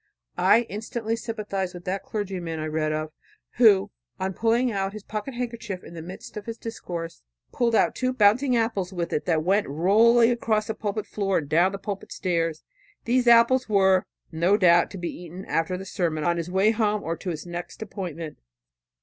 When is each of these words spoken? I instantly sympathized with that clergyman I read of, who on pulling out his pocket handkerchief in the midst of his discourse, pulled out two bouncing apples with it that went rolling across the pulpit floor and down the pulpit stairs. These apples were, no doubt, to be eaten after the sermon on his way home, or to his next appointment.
I 0.39 0.61
instantly 0.61 1.15
sympathized 1.15 1.75
with 1.75 1.85
that 1.85 2.01
clergyman 2.01 2.59
I 2.59 2.65
read 2.65 2.91
of, 2.91 3.11
who 3.57 3.91
on 4.19 4.33
pulling 4.33 4.71
out 4.71 4.93
his 4.93 5.03
pocket 5.03 5.35
handkerchief 5.35 5.83
in 5.83 5.93
the 5.93 6.01
midst 6.01 6.35
of 6.35 6.47
his 6.47 6.57
discourse, 6.57 7.21
pulled 7.51 7.75
out 7.75 7.93
two 7.93 8.11
bouncing 8.11 8.55
apples 8.55 8.91
with 8.91 9.13
it 9.13 9.25
that 9.25 9.43
went 9.43 9.69
rolling 9.69 10.31
across 10.31 10.65
the 10.65 10.73
pulpit 10.73 11.05
floor 11.05 11.37
and 11.37 11.47
down 11.49 11.71
the 11.71 11.77
pulpit 11.77 12.11
stairs. 12.11 12.63
These 13.05 13.27
apples 13.27 13.69
were, 13.69 14.07
no 14.31 14.57
doubt, 14.57 14.89
to 14.89 14.97
be 14.97 15.11
eaten 15.13 15.45
after 15.45 15.77
the 15.77 15.85
sermon 15.85 16.23
on 16.23 16.37
his 16.37 16.49
way 16.49 16.71
home, 16.71 17.03
or 17.03 17.15
to 17.17 17.29
his 17.29 17.45
next 17.45 17.83
appointment. 17.83 18.39